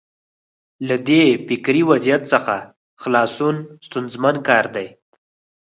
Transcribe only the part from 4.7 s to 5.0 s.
دی.